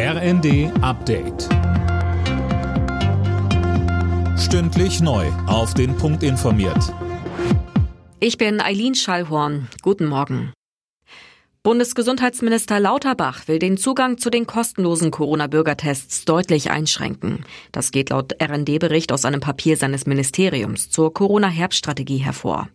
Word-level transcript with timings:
RND 0.00 0.70
Update. 0.80 1.48
Stündlich 4.38 5.00
neu. 5.00 5.26
Auf 5.48 5.74
den 5.74 5.96
Punkt 5.96 6.22
informiert. 6.22 6.94
Ich 8.20 8.38
bin 8.38 8.60
Eileen 8.60 8.94
Schallhorn. 8.94 9.66
Guten 9.82 10.06
Morgen. 10.06 10.52
Bundesgesundheitsminister 11.64 12.78
Lauterbach 12.78 13.48
will 13.48 13.58
den 13.58 13.76
Zugang 13.76 14.18
zu 14.18 14.30
den 14.30 14.46
kostenlosen 14.46 15.10
Corona-Bürgertests 15.10 16.24
deutlich 16.24 16.70
einschränken. 16.70 17.44
Das 17.72 17.90
geht 17.90 18.10
laut 18.10 18.40
RND-Bericht 18.40 19.10
aus 19.10 19.24
einem 19.24 19.40
Papier 19.40 19.76
seines 19.76 20.06
Ministeriums 20.06 20.90
zur 20.90 21.12
Corona-Herbststrategie 21.12 22.18
hervor. 22.18 22.68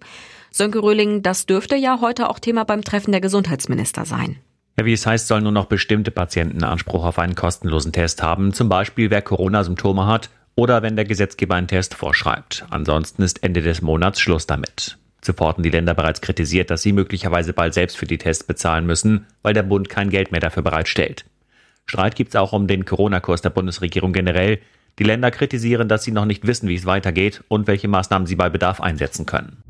Sönke 0.51 0.83
Röhling, 0.83 1.21
das 1.21 1.45
dürfte 1.45 1.77
ja 1.77 2.01
heute 2.01 2.29
auch 2.29 2.39
Thema 2.39 2.65
beim 2.65 2.81
Treffen 2.81 3.13
der 3.13 3.21
Gesundheitsminister 3.21 4.03
sein. 4.03 4.41
Ja, 4.77 4.85
wie 4.85 4.93
es 4.93 5.05
heißt, 5.05 5.27
sollen 5.27 5.43
nur 5.43 5.51
noch 5.51 5.65
bestimmte 5.65 6.09
Patienten 6.09 6.63
Anspruch 6.63 7.05
auf 7.05 7.19
einen 7.19 7.35
kostenlosen 7.35 7.91
Test 7.91 8.23
haben, 8.23 8.53
zum 8.53 8.69
Beispiel 8.69 9.11
wer 9.11 9.21
Corona-Symptome 9.21 10.07
hat 10.07 10.29
oder 10.55 10.81
wenn 10.81 10.95
der 10.95 11.05
Gesetzgeber 11.05 11.55
einen 11.55 11.67
Test 11.67 11.93
vorschreibt. 11.93 12.65
Ansonsten 12.69 13.21
ist 13.21 13.43
Ende 13.43 13.61
des 13.61 13.81
Monats 13.81 14.19
Schluss 14.19 14.47
damit. 14.47 14.97
Zuvor 15.21 15.49
hatten 15.49 15.63
die 15.63 15.69
Länder 15.69 15.93
bereits 15.93 16.21
kritisiert, 16.21 16.69
dass 16.69 16.81
sie 16.81 16.91
möglicherweise 16.91 17.53
bald 17.53 17.73
selbst 17.73 17.97
für 17.97 18.07
die 18.07 18.17
Tests 18.17 18.43
bezahlen 18.43 18.85
müssen, 18.85 19.27
weil 19.41 19.53
der 19.53 19.63
Bund 19.63 19.89
kein 19.89 20.09
Geld 20.09 20.31
mehr 20.31 20.41
dafür 20.41 20.63
bereitstellt. 20.63 21.25
Streit 21.85 22.15
gibt 22.15 22.29
es 22.29 22.35
auch 22.35 22.51
um 22.51 22.67
den 22.67 22.85
Corona-Kurs 22.85 23.41
der 23.41 23.51
Bundesregierung 23.51 24.11
generell. 24.11 24.59
Die 24.99 25.03
Länder 25.03 25.31
kritisieren, 25.31 25.87
dass 25.87 26.03
sie 26.03 26.11
noch 26.11 26.25
nicht 26.25 26.45
wissen, 26.45 26.67
wie 26.67 26.75
es 26.75 26.85
weitergeht 26.85 27.43
und 27.47 27.67
welche 27.67 27.87
Maßnahmen 27.87 28.25
sie 28.25 28.35
bei 28.35 28.49
Bedarf 28.49 28.81
einsetzen 28.81 29.25
können. 29.25 29.63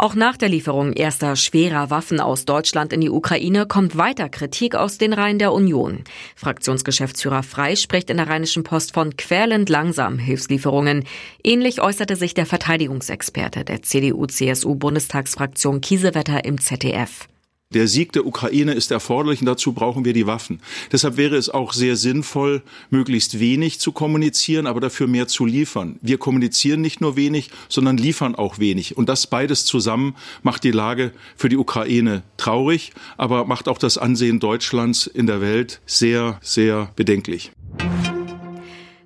Auch 0.00 0.14
nach 0.14 0.38
der 0.38 0.48
Lieferung 0.48 0.94
erster 0.94 1.36
schwerer 1.36 1.90
Waffen 1.90 2.20
aus 2.20 2.46
Deutschland 2.46 2.94
in 2.94 3.02
die 3.02 3.10
Ukraine 3.10 3.66
kommt 3.66 3.98
weiter 3.98 4.30
Kritik 4.30 4.74
aus 4.74 4.96
den 4.96 5.12
Reihen 5.12 5.38
der 5.38 5.52
Union. 5.52 6.04
Fraktionsgeschäftsführer 6.36 7.42
Frei 7.42 7.76
spricht 7.76 8.08
in 8.08 8.16
der 8.16 8.26
Rheinischen 8.26 8.62
Post 8.62 8.94
von 8.94 9.18
quälend 9.18 9.68
langsam 9.68 10.18
Hilfslieferungen. 10.18 11.04
Ähnlich 11.44 11.82
äußerte 11.82 12.16
sich 12.16 12.32
der 12.32 12.46
Verteidigungsexperte 12.46 13.66
der 13.66 13.82
CDU-CSU-Bundestagsfraktion 13.82 15.82
Kiesewetter 15.82 16.46
im 16.46 16.58
ZDF. 16.58 17.28
Der 17.72 17.86
Sieg 17.86 18.12
der 18.12 18.26
Ukraine 18.26 18.72
ist 18.72 18.90
erforderlich 18.90 19.42
und 19.42 19.46
dazu 19.46 19.72
brauchen 19.72 20.04
wir 20.04 20.12
die 20.12 20.26
Waffen. 20.26 20.60
Deshalb 20.90 21.16
wäre 21.16 21.36
es 21.36 21.50
auch 21.50 21.72
sehr 21.72 21.94
sinnvoll, 21.94 22.62
möglichst 22.90 23.38
wenig 23.38 23.78
zu 23.78 23.92
kommunizieren, 23.92 24.66
aber 24.66 24.80
dafür 24.80 25.06
mehr 25.06 25.28
zu 25.28 25.46
liefern. 25.46 25.96
Wir 26.02 26.18
kommunizieren 26.18 26.80
nicht 26.80 27.00
nur 27.00 27.14
wenig, 27.14 27.50
sondern 27.68 27.96
liefern 27.96 28.34
auch 28.34 28.58
wenig. 28.58 28.96
Und 28.96 29.08
das 29.08 29.28
beides 29.28 29.66
zusammen 29.66 30.16
macht 30.42 30.64
die 30.64 30.72
Lage 30.72 31.12
für 31.36 31.48
die 31.48 31.58
Ukraine 31.58 32.24
traurig, 32.38 32.90
aber 33.16 33.44
macht 33.44 33.68
auch 33.68 33.78
das 33.78 33.98
Ansehen 33.98 34.40
Deutschlands 34.40 35.06
in 35.06 35.28
der 35.28 35.40
Welt 35.40 35.80
sehr, 35.86 36.40
sehr 36.42 36.90
bedenklich. 36.96 37.52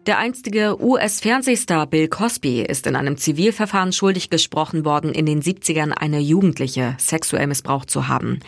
Der 0.07 0.19
einstige 0.19 0.77
US-Fernsehstar 0.83 1.87
Bill 1.87 2.09
Cosby 2.09 2.61
ist 2.61 2.87
in 2.87 2.95
einem 2.95 3.17
Zivilverfahren 3.17 3.91
schuldig 3.91 4.29
gesprochen 4.29 4.85
worden, 4.85 5.13
in 5.13 5.25
den 5.25 5.41
70ern 5.41 5.93
eine 5.93 6.21
Jugendliche 6.21 6.95
sexuell 6.99 7.47
missbraucht 7.47 7.89
zu 7.89 8.07
haben. 8.07 8.41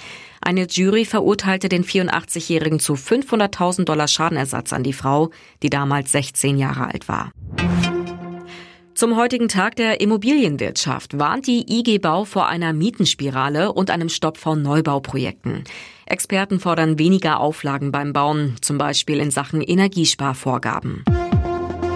Eine 0.43 0.67
Jury 0.67 1.07
verurteilte 1.07 1.71
den 1.71 1.83
84-Jährigen 1.83 2.79
zu 2.79 2.93
500.000 2.93 3.85
Dollar 3.85 4.07
Schadenersatz 4.07 4.75
an 4.75 4.83
die 4.83 4.93
Frau, 4.93 5.31
die 5.63 5.71
damals 5.71 6.13
16 6.13 6.59
Jahre 6.59 6.89
alt 6.89 7.09
war. 7.09 7.33
Zum 8.95 9.17
heutigen 9.17 9.49
Tag 9.49 9.77
der 9.77 10.03
Immobilienwirtschaft 10.03 11.19
warnt 11.19 11.47
die 11.47 11.65
IG 11.71 11.99
Bau 11.99 12.25
vor 12.25 12.49
einer 12.49 12.75
Mietenspirale 12.75 13.73
und 13.73 13.91
einem 13.91 14.11
Stopp 14.11 14.37
von 14.37 14.61
Neubauprojekten. 14.61 15.65
Experten 16.05 16.61
fordern 16.61 16.99
weniger 16.99 17.41
Auflagen 17.41 17.93
beim 17.93 18.13
Bauen, 18.13 18.57
zum 18.61 18.77
Beispiel 18.77 19.21
in 19.21 19.31
Sachen 19.31 19.63
Energiesparvorgaben. 19.63 21.05